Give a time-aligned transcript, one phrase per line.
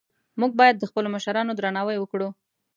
[0.39, 2.29] موږ باید د خپلو مشرانو درناوی وکړو